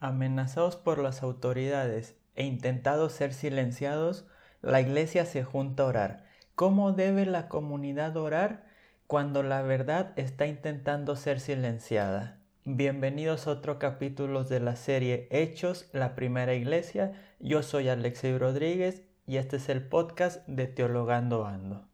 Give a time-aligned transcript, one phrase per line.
[0.00, 4.26] amenazados por las autoridades e intentados ser silenciados,
[4.62, 6.24] la iglesia se junta a orar.
[6.54, 8.64] ¿Cómo debe la comunidad orar
[9.06, 12.38] cuando la verdad está intentando ser silenciada?
[12.64, 17.12] Bienvenidos a otro capítulo de la serie Hechos, la primera iglesia.
[17.38, 21.89] Yo soy Alexei Rodríguez y este es el podcast de Teologando Ando.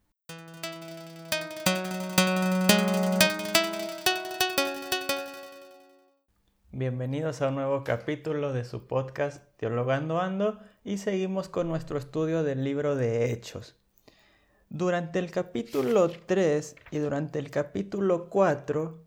[6.79, 12.43] Bienvenidos a un nuevo capítulo de su podcast Teologando Ando y seguimos con nuestro estudio
[12.43, 13.77] del libro de Hechos.
[14.69, 19.03] Durante el capítulo 3 y durante el capítulo 4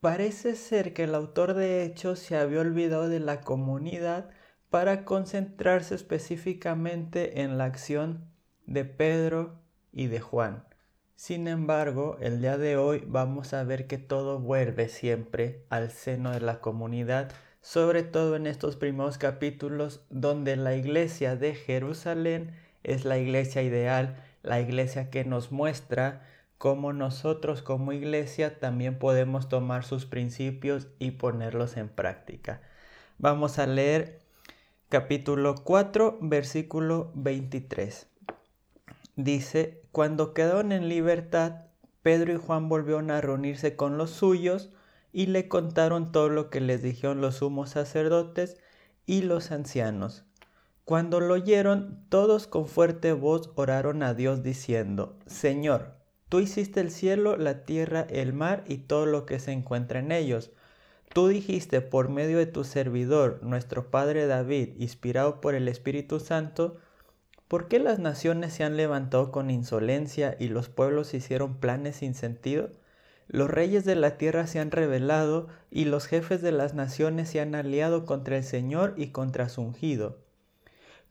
[0.00, 4.30] parece ser que el autor de Hechos se había olvidado de la comunidad
[4.68, 8.28] para concentrarse específicamente en la acción
[8.66, 9.60] de Pedro
[9.92, 10.67] y de Juan.
[11.18, 16.30] Sin embargo, el día de hoy vamos a ver que todo vuelve siempre al seno
[16.30, 23.04] de la comunidad, sobre todo en estos primeros capítulos donde la iglesia de Jerusalén es
[23.04, 26.24] la iglesia ideal, la iglesia que nos muestra
[26.56, 32.62] cómo nosotros como iglesia también podemos tomar sus principios y ponerlos en práctica.
[33.18, 34.20] Vamos a leer
[34.88, 38.06] capítulo 4, versículo 23
[39.18, 41.62] dice, cuando quedaron en libertad,
[42.02, 44.70] Pedro y Juan volvieron a reunirse con los suyos
[45.12, 48.58] y le contaron todo lo que les dijeron los sumos sacerdotes
[49.06, 50.24] y los ancianos.
[50.84, 55.96] Cuando lo oyeron, todos con fuerte voz oraron a Dios diciendo, Señor,
[56.28, 60.12] tú hiciste el cielo, la tierra, el mar y todo lo que se encuentra en
[60.12, 60.52] ellos.
[61.12, 66.76] Tú dijiste por medio de tu servidor, nuestro Padre David, inspirado por el Espíritu Santo,
[67.48, 72.14] ¿Por qué las naciones se han levantado con insolencia y los pueblos hicieron planes sin
[72.14, 72.70] sentido?
[73.26, 77.40] Los reyes de la tierra se han rebelado y los jefes de las naciones se
[77.40, 80.18] han aliado contra el Señor y contra su ungido.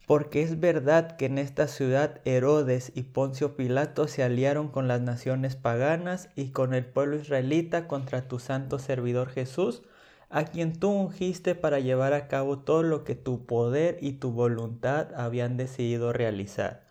[0.05, 5.01] Porque es verdad que en esta ciudad Herodes y Poncio Pilato se aliaron con las
[5.01, 9.81] naciones paganas y con el pueblo israelita contra tu santo servidor Jesús,
[10.29, 14.31] a quien tú ungiste para llevar a cabo todo lo que tu poder y tu
[14.31, 16.85] voluntad habían decidido realizar.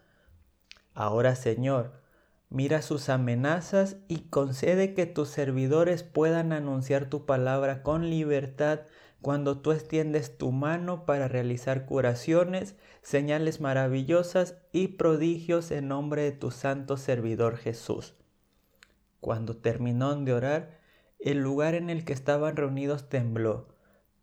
[0.94, 1.92] Ahora, Señor,
[2.48, 8.80] mira sus amenazas y concede que tus servidores puedan anunciar tu palabra con libertad
[9.20, 16.32] cuando tú extiendes tu mano para realizar curaciones, señales maravillosas y prodigios en nombre de
[16.32, 18.14] tu santo servidor Jesús.
[19.20, 20.85] Cuando terminó de orar,
[21.26, 23.66] el lugar en el que estaban reunidos tembló.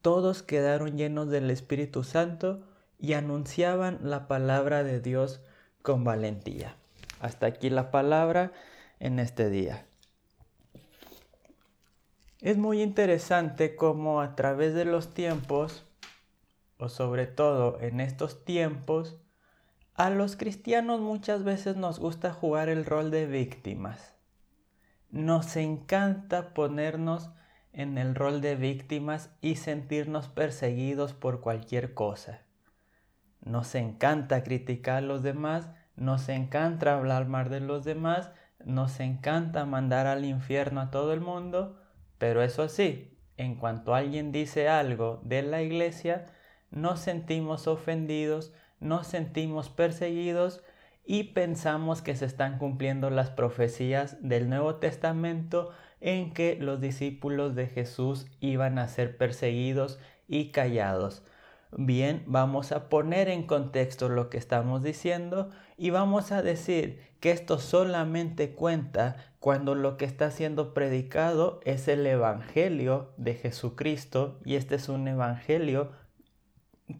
[0.01, 2.63] Todos quedaron llenos del Espíritu Santo
[2.97, 5.41] y anunciaban la palabra de Dios
[5.81, 6.77] con valentía.
[7.19, 8.53] Hasta aquí la palabra
[9.01, 9.85] en este día.
[12.39, 15.83] Es muy interesante cómo a través de los tiempos,
[16.77, 19.17] o sobre todo en estos tiempos,
[19.95, 24.13] a los cristianos muchas veces nos gusta jugar el rol de víctimas.
[25.13, 27.29] Nos encanta ponernos
[27.71, 32.41] en el rol de víctimas y sentirnos perseguidos por cualquier cosa.
[33.39, 38.31] Nos encanta criticar a los demás, nos encanta hablar mal de los demás,
[38.65, 41.79] nos encanta mandar al infierno a todo el mundo,
[42.17, 46.25] pero eso sí, en cuanto alguien dice algo de la iglesia,
[46.71, 50.63] nos sentimos ofendidos, nos sentimos perseguidos
[51.05, 57.55] y pensamos que se están cumpliendo las profecías del Nuevo Testamento en que los discípulos
[57.55, 61.23] de Jesús iban a ser perseguidos y callados.
[61.75, 67.31] Bien, vamos a poner en contexto lo que estamos diciendo y vamos a decir que
[67.31, 74.55] esto solamente cuenta cuando lo que está siendo predicado es el Evangelio de Jesucristo y
[74.55, 75.91] este es un Evangelio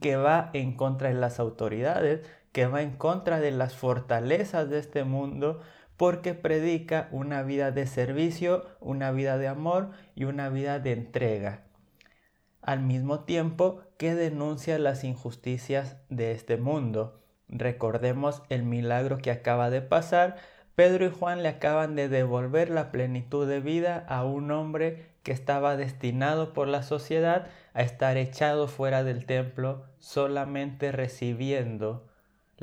[0.01, 4.79] que va en contra de las autoridades, que va en contra de las fortalezas de
[4.79, 5.59] este mundo
[5.97, 11.63] porque predica una vida de servicio, una vida de amor y una vida de entrega.
[12.61, 17.21] Al mismo tiempo que denuncia las injusticias de este mundo.
[17.49, 20.37] Recordemos el milagro que acaba de pasar.
[20.75, 25.31] Pedro y Juan le acaban de devolver la plenitud de vida a un hombre que
[25.31, 32.12] estaba destinado por la sociedad a estar echado fuera del templo solamente recibiendo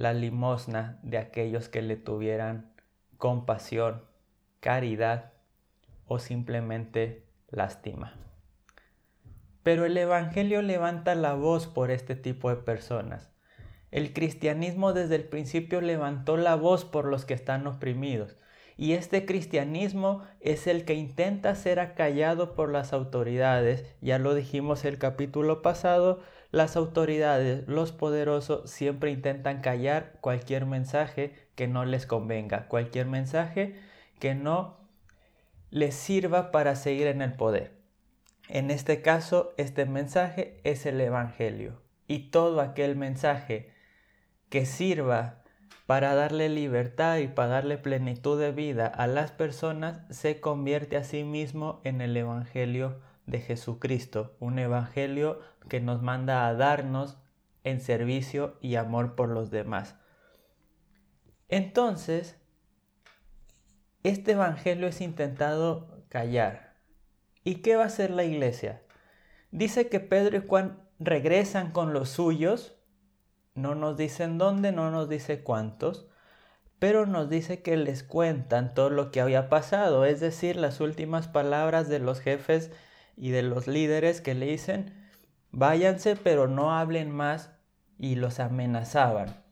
[0.01, 2.73] la limosna de aquellos que le tuvieran
[3.19, 4.03] compasión,
[4.61, 5.35] caridad
[6.07, 8.15] o simplemente lástima.
[9.63, 13.31] Pero el Evangelio levanta la voz por este tipo de personas.
[13.91, 18.39] El cristianismo desde el principio levantó la voz por los que están oprimidos.
[18.79, 23.85] Y este cristianismo es el que intenta ser acallado por las autoridades.
[24.01, 26.21] Ya lo dijimos el capítulo pasado,
[26.51, 33.77] las autoridades, los poderosos siempre intentan callar cualquier mensaje que no les convenga, cualquier mensaje
[34.19, 34.79] que no
[35.71, 37.73] les sirva para seguir en el poder.
[38.49, 41.81] En este caso, este mensaje es el Evangelio.
[42.09, 43.71] Y todo aquel mensaje
[44.49, 45.45] que sirva
[45.87, 51.05] para darle libertad y para darle plenitud de vida a las personas, se convierte a
[51.05, 57.19] sí mismo en el Evangelio de Jesucristo, un Evangelio que nos manda a darnos
[57.65, 59.97] en servicio y amor por los demás.
[61.49, 62.37] Entonces,
[64.03, 66.77] este Evangelio es intentado callar.
[67.45, 68.83] ¿Y qué va a hacer la iglesia?
[69.51, 72.81] Dice que Pedro y Juan regresan con los suyos
[73.55, 76.07] no nos dicen dónde, no nos dice cuántos,
[76.79, 81.29] pero nos dice que les cuentan todo lo que había pasado, es decir, las últimas
[81.29, 82.71] palabras de los jefes
[83.21, 84.95] y de los líderes que le dicen,
[85.53, 87.51] váyanse, pero no hablen más,
[87.99, 89.45] y los amenazaban.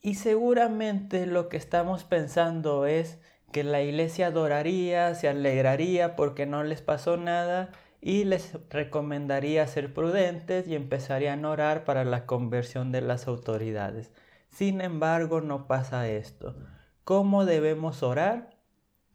[0.00, 3.18] Y seguramente lo que estamos pensando es
[3.52, 9.92] que la iglesia adoraría, se alegraría porque no les pasó nada y les recomendaría ser
[9.92, 14.12] prudentes y empezarían a orar para la conversión de las autoridades.
[14.48, 16.56] Sin embargo, no pasa esto.
[17.04, 18.55] ¿Cómo debemos orar?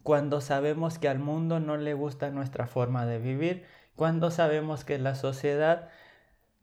[0.03, 3.65] Cuando sabemos que al mundo no le gusta nuestra forma de vivir,
[3.95, 5.89] cuando sabemos que la sociedad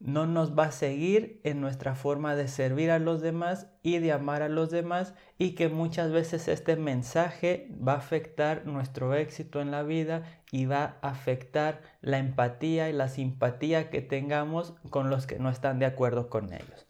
[0.00, 4.12] no nos va a seguir en nuestra forma de servir a los demás y de
[4.12, 9.60] amar a los demás y que muchas veces este mensaje va a afectar nuestro éxito
[9.60, 15.10] en la vida y va a afectar la empatía y la simpatía que tengamos con
[15.10, 16.86] los que no están de acuerdo con ellos.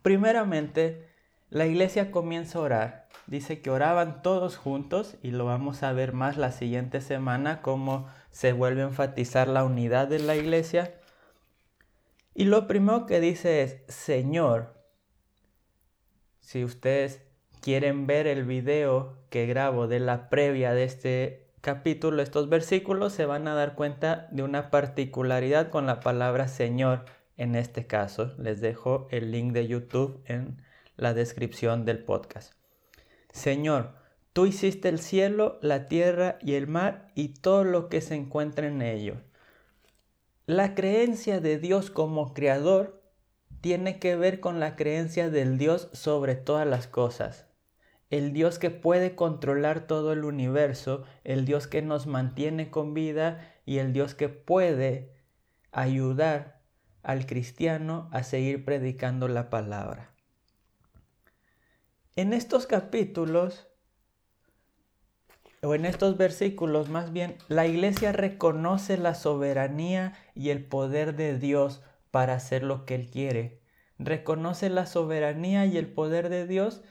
[0.00, 1.06] Primeramente,
[1.50, 3.07] la iglesia comienza a orar.
[3.28, 8.08] Dice que oraban todos juntos y lo vamos a ver más la siguiente semana cómo
[8.32, 10.98] se vuelve a enfatizar la unidad de la iglesia
[12.38, 14.72] y lo primero que dice es, Señor,
[16.38, 17.20] si ustedes
[17.60, 23.26] quieren ver el video que grabo de la previa de este capítulo, estos versículos, se
[23.26, 28.32] van a dar cuenta de una particularidad con la palabra Señor en este caso.
[28.38, 30.62] Les dejo el link de YouTube en
[30.96, 32.57] la descripción del podcast.
[33.32, 33.94] Señor,
[34.32, 38.66] tú hiciste el cielo, la tierra y el mar y todo lo que se encuentra
[38.66, 39.18] en ellos
[40.48, 43.02] la creencia de Dios como creador
[43.60, 47.44] tiene que ver con la creencia del Dios sobre todas las cosas.
[48.08, 53.56] El Dios que puede controlar todo el universo, el Dios que nos mantiene con vida
[53.66, 55.12] y el Dios que puede
[55.70, 56.62] ayudar
[57.02, 60.14] al cristiano a seguir predicando la palabra.
[62.18, 63.68] En estos capítulos
[65.62, 71.38] o en estos versículos más bien, la iglesia reconoce la soberanía y el poder de
[71.38, 71.80] Dios
[72.10, 73.62] para hacer lo que Él quiere.
[74.00, 76.82] Reconoce la soberanía y el poder de Dios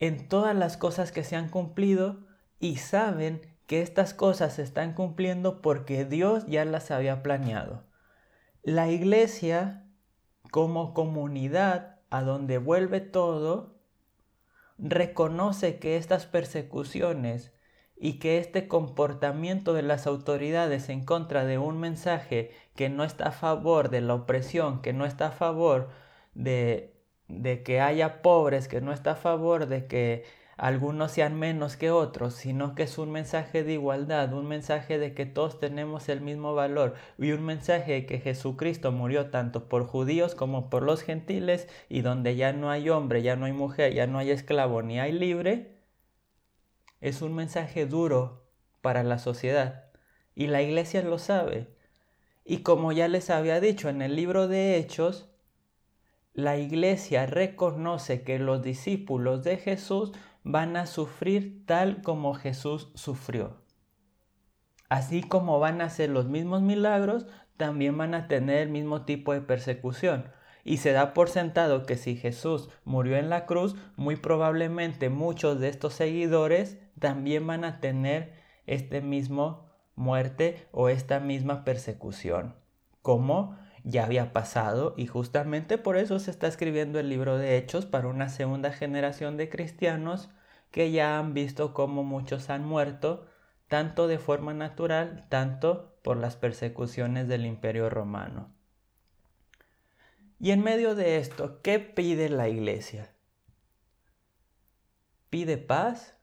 [0.00, 2.26] en todas las cosas que se han cumplido
[2.60, 7.84] y saben que estas cosas se están cumpliendo porque Dios ya las había planeado.
[8.62, 9.86] La iglesia
[10.50, 13.75] como comunidad a donde vuelve todo,
[14.78, 17.52] reconoce que estas persecuciones
[17.96, 23.28] y que este comportamiento de las autoridades en contra de un mensaje que no está
[23.28, 25.88] a favor de la opresión, que no está a favor
[26.34, 26.94] de,
[27.28, 30.24] de que haya pobres, que no está a favor de que
[30.56, 35.12] algunos sean menos que otros, sino que es un mensaje de igualdad, un mensaje de
[35.12, 39.86] que todos tenemos el mismo valor y un mensaje de que Jesucristo murió tanto por
[39.86, 43.92] judíos como por los gentiles y donde ya no hay hombre, ya no hay mujer,
[43.92, 45.76] ya no hay esclavo ni hay libre,
[47.00, 48.46] es un mensaje duro
[48.80, 49.90] para la sociedad
[50.34, 51.68] y la iglesia lo sabe.
[52.44, 55.28] Y como ya les había dicho en el libro de Hechos,
[56.32, 60.12] la iglesia reconoce que los discípulos de Jesús
[60.46, 63.56] van a sufrir tal como Jesús sufrió.
[64.88, 67.26] Así como van a hacer los mismos milagros,
[67.56, 70.30] también van a tener el mismo tipo de persecución.
[70.62, 75.58] Y se da por sentado que si Jesús murió en la cruz, muy probablemente muchos
[75.58, 78.34] de estos seguidores también van a tener
[78.66, 82.54] este mismo muerte o esta misma persecución,
[83.02, 87.84] como ya había pasado y justamente por eso se está escribiendo el libro de Hechos
[87.86, 90.28] para una segunda generación de cristianos
[90.76, 93.26] que ya han visto cómo muchos han muerto,
[93.66, 98.54] tanto de forma natural, tanto por las persecuciones del imperio romano.
[100.38, 103.14] Y en medio de esto, ¿qué pide la iglesia?
[105.30, 106.18] pide paz?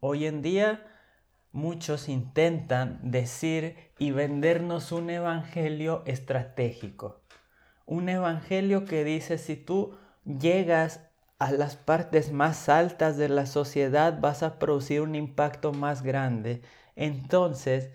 [0.00, 0.84] Hoy en día
[1.52, 7.22] muchos intentan decir y vendernos un evangelio estratégico.
[7.86, 11.11] Un evangelio que dice si tú llegas
[11.42, 16.62] a las partes más altas de la sociedad vas a producir un impacto más grande.
[16.94, 17.90] Entonces,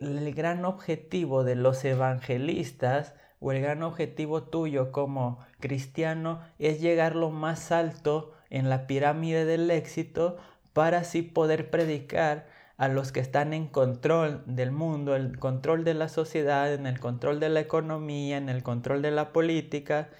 [0.00, 7.14] el gran objetivo de los evangelistas o el gran objetivo tuyo como cristiano es llegar
[7.14, 10.36] lo más alto en la pirámide del éxito
[10.72, 15.94] para así poder predicar a los que están en control del mundo, el control de
[15.94, 20.10] la sociedad, en el control de la economía, en el control de la política.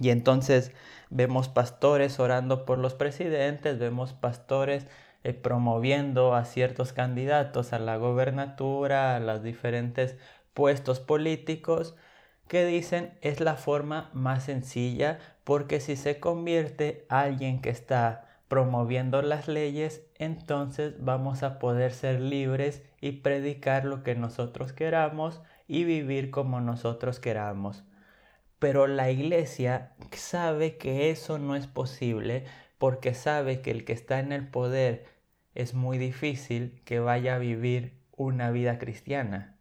[0.00, 0.72] Y entonces
[1.10, 4.86] vemos pastores orando por los presidentes, vemos pastores
[5.24, 10.16] eh, promoviendo a ciertos candidatos a la gobernatura, a los diferentes
[10.54, 11.94] puestos políticos,
[12.48, 19.22] que dicen es la forma más sencilla porque si se convierte alguien que está promoviendo
[19.22, 25.84] las leyes, entonces vamos a poder ser libres y predicar lo que nosotros queramos y
[25.84, 27.84] vivir como nosotros queramos.
[28.62, 32.44] Pero la iglesia sabe que eso no es posible
[32.78, 35.04] porque sabe que el que está en el poder
[35.56, 39.58] es muy difícil que vaya a vivir una vida cristiana.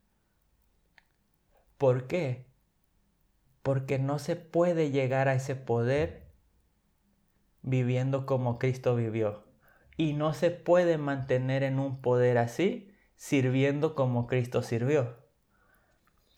[1.80, 2.46] ¿Por qué?
[3.64, 6.28] Porque no se puede llegar a ese poder
[7.64, 9.48] viviendo como Cristo vivió.
[9.98, 15.18] Y no se puede mantener en un poder así sirviendo como Cristo sirvió.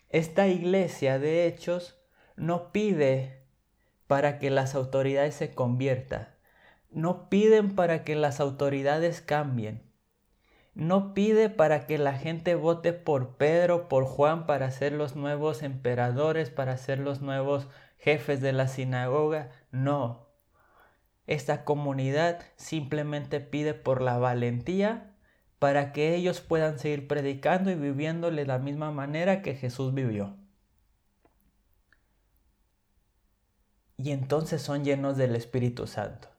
[0.07, 1.99] Esta iglesia de hechos
[2.35, 3.43] no pide
[4.07, 6.29] para que las autoridades se conviertan.
[6.89, 9.81] No piden para que las autoridades cambien.
[10.75, 15.61] No pide para que la gente vote por Pedro, por Juan, para ser los nuevos
[15.61, 19.51] emperadores, para ser los nuevos jefes de la sinagoga.
[19.71, 20.29] No.
[21.25, 25.15] Esta comunidad simplemente pide por la valentía
[25.59, 30.35] para que ellos puedan seguir predicando y viviéndole de la misma manera que Jesús vivió.
[33.97, 36.33] Y entonces son llenos del Espíritu Santo.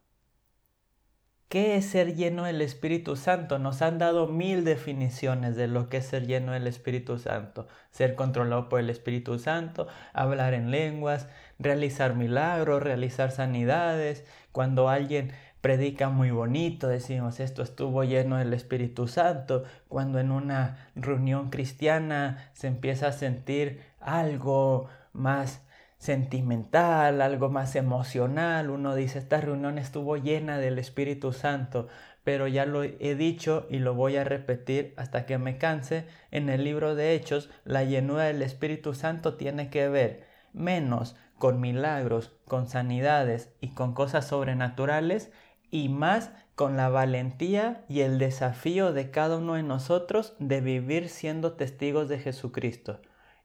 [1.54, 3.60] ¿Qué es ser lleno del Espíritu Santo?
[3.60, 7.68] Nos han dado mil definiciones de lo que es ser lleno del Espíritu Santo.
[7.92, 11.28] Ser controlado por el Espíritu Santo, hablar en lenguas,
[11.60, 14.24] realizar milagros, realizar sanidades.
[14.50, 15.30] Cuando alguien
[15.60, 19.62] predica muy bonito, decimos esto estuvo lleno del Espíritu Santo.
[19.86, 25.62] Cuando en una reunión cristiana se empieza a sentir algo más
[26.04, 28.68] sentimental, algo más emocional.
[28.68, 31.88] Uno dice, esta reunión estuvo llena del Espíritu Santo,
[32.24, 36.06] pero ya lo he dicho y lo voy a repetir hasta que me canse.
[36.30, 41.58] En el libro de Hechos, la llenura del Espíritu Santo tiene que ver menos con
[41.58, 45.32] milagros, con sanidades y con cosas sobrenaturales
[45.70, 51.08] y más con la valentía y el desafío de cada uno de nosotros de vivir
[51.08, 53.00] siendo testigos de Jesucristo.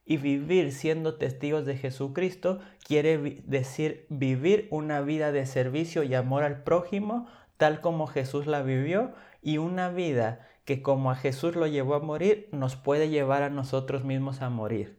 [0.10, 6.42] Y vivir siendo testigos de Jesucristo quiere decir vivir una vida de servicio y amor
[6.42, 9.14] al prójimo, tal como Jesús la vivió,
[9.44, 13.52] y una vida que como a Jesús lo llevó a morir, nos puede llevar a
[13.52, 14.98] nosotros mismos a morir.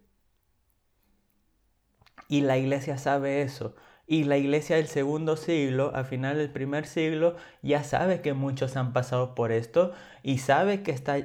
[2.29, 3.75] Y la iglesia sabe eso.
[4.07, 8.77] Y la iglesia del segundo siglo, a final del primer siglo, ya sabe que muchos
[8.77, 11.19] han pasado por esto y sabe que está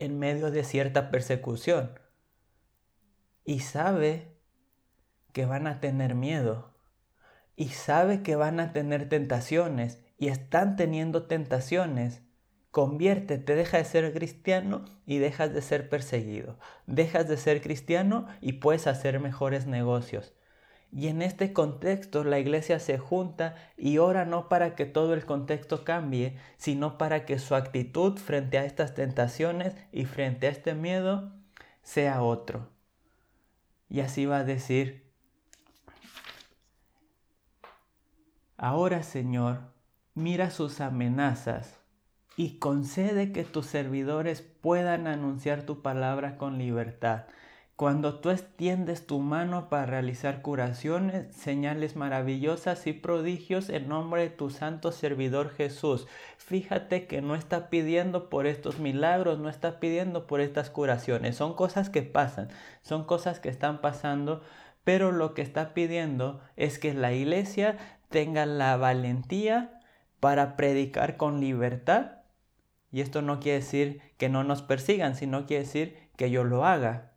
[0.00, 1.90] en medio de cierta persecución
[3.48, 4.36] y sabe
[5.32, 6.74] que van a tener miedo
[7.56, 12.20] y sabe que van a tener tentaciones y están teniendo tentaciones,
[12.72, 16.58] conviértete, deja de ser cristiano y dejas de ser perseguido.
[16.86, 20.34] Dejas de ser cristiano y puedes hacer mejores negocios.
[20.92, 25.24] Y en este contexto la iglesia se junta y ora no para que todo el
[25.24, 30.74] contexto cambie, sino para que su actitud frente a estas tentaciones y frente a este
[30.74, 31.32] miedo
[31.82, 32.76] sea otro.
[33.90, 35.04] Y así va a decir,
[38.56, 39.60] ahora Señor,
[40.14, 41.78] mira sus amenazas
[42.36, 47.24] y concede que tus servidores puedan anunciar tu palabra con libertad.
[47.78, 54.30] Cuando tú extiendes tu mano para realizar curaciones, señales maravillosas y prodigios en nombre de
[54.30, 56.08] tu santo servidor Jesús.
[56.38, 61.36] Fíjate que no está pidiendo por estos milagros, no está pidiendo por estas curaciones.
[61.36, 62.48] Son cosas que pasan,
[62.82, 64.42] son cosas que están pasando,
[64.82, 67.76] pero lo que está pidiendo es que la iglesia
[68.08, 69.80] tenga la valentía
[70.18, 72.22] para predicar con libertad.
[72.90, 76.64] Y esto no quiere decir que no nos persigan, sino quiere decir que yo lo
[76.64, 77.12] haga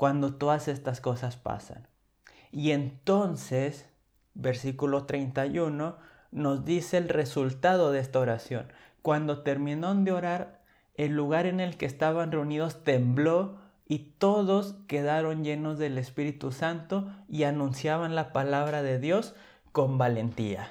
[0.00, 1.86] cuando todas estas cosas pasan.
[2.50, 3.86] Y entonces,
[4.32, 5.98] versículo 31,
[6.30, 8.72] nos dice el resultado de esta oración.
[9.02, 10.62] Cuando terminó de orar,
[10.94, 17.12] el lugar en el que estaban reunidos tembló y todos quedaron llenos del Espíritu Santo
[17.28, 19.34] y anunciaban la palabra de Dios
[19.70, 20.70] con valentía.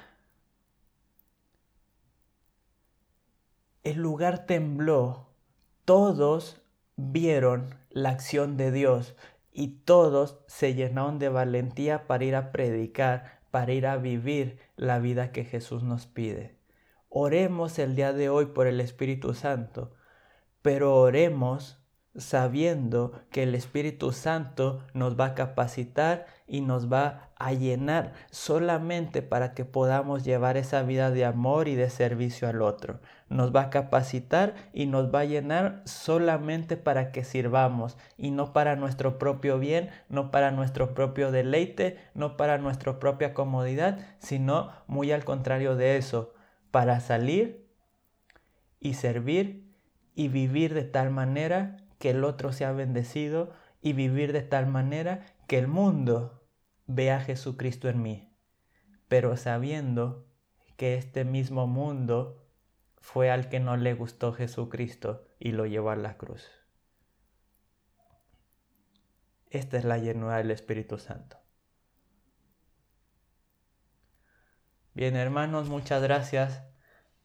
[3.84, 5.28] El lugar tembló,
[5.84, 6.60] todos
[6.96, 9.16] vieron la acción de Dios
[9.52, 14.98] y todos se llenaron de valentía para ir a predicar, para ir a vivir la
[14.98, 16.56] vida que Jesús nos pide.
[17.08, 19.92] Oremos el día de hoy por el Espíritu Santo,
[20.62, 21.80] pero oremos
[22.16, 29.22] sabiendo que el Espíritu Santo nos va a capacitar y nos va a llenar solamente
[29.22, 33.00] para que podamos llevar esa vida de amor y de servicio al otro.
[33.30, 38.52] Nos va a capacitar y nos va a llenar solamente para que sirvamos y no
[38.52, 44.70] para nuestro propio bien, no para nuestro propio deleite, no para nuestra propia comodidad, sino
[44.86, 46.34] muy al contrario de eso,
[46.70, 47.66] para salir
[48.80, 49.72] y servir
[50.14, 55.24] y vivir de tal manera que el otro sea bendecido y vivir de tal manera
[55.46, 56.42] que el mundo
[56.86, 58.32] vea a Jesucristo en mí,
[59.08, 60.26] pero sabiendo
[60.76, 62.39] que este mismo mundo
[63.00, 66.48] fue al que no le gustó Jesucristo y lo llevó a la cruz.
[69.48, 71.38] Esta es la llenura del Espíritu Santo.
[74.94, 76.62] Bien, hermanos, muchas gracias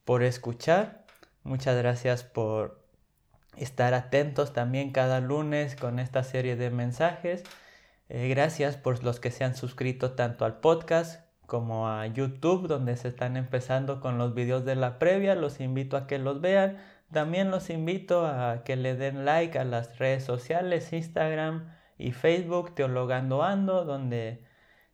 [0.06, 1.06] por escuchar.
[1.44, 2.88] Muchas gracias por
[3.58, 7.44] estar atentos también cada lunes con esta serie de mensajes.
[8.10, 12.96] Eh, gracias por los que se han suscrito tanto al podcast como a YouTube, donde
[12.98, 15.36] se están empezando con los videos de la previa.
[15.36, 16.78] Los invito a que los vean.
[17.12, 22.76] También los invito a que le den like a las redes sociales, Instagram y Facebook,
[22.76, 24.44] Teologando Ando, donde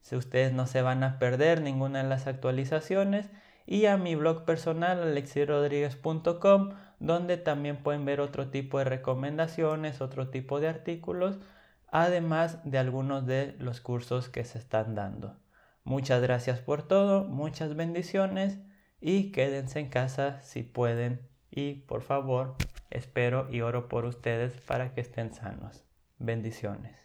[0.01, 3.29] si ustedes no se van a perder ninguna de las actualizaciones.
[3.65, 10.29] Y a mi blog personal, alexirodríguez.com, donde también pueden ver otro tipo de recomendaciones, otro
[10.29, 11.39] tipo de artículos,
[11.87, 15.40] además de algunos de los cursos que se están dando.
[15.83, 18.59] Muchas gracias por todo, muchas bendiciones
[18.99, 22.55] y quédense en casa si pueden y por favor
[22.91, 25.83] espero y oro por ustedes para que estén sanos.
[26.19, 27.00] Bendiciones.